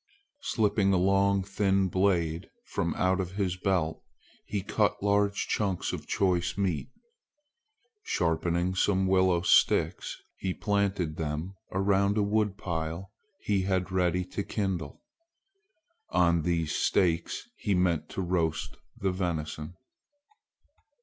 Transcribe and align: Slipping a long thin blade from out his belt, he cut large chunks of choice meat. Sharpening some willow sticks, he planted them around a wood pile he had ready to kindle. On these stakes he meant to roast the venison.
Slipping 0.41 0.91
a 0.93 0.97
long 0.97 1.43
thin 1.43 1.87
blade 1.87 2.49
from 2.65 2.95
out 2.95 3.19
his 3.33 3.55
belt, 3.55 4.01
he 4.47 4.63
cut 4.63 5.03
large 5.03 5.47
chunks 5.47 5.93
of 5.93 6.07
choice 6.07 6.57
meat. 6.57 6.89
Sharpening 8.01 8.73
some 8.73 9.05
willow 9.05 9.41
sticks, 9.43 10.19
he 10.39 10.55
planted 10.55 11.17
them 11.17 11.53
around 11.71 12.17
a 12.17 12.23
wood 12.23 12.57
pile 12.57 13.11
he 13.41 13.61
had 13.61 13.91
ready 13.91 14.25
to 14.25 14.41
kindle. 14.41 15.03
On 16.09 16.41
these 16.41 16.75
stakes 16.75 17.47
he 17.55 17.75
meant 17.75 18.09
to 18.09 18.21
roast 18.21 18.77
the 18.97 19.11
venison. 19.11 19.75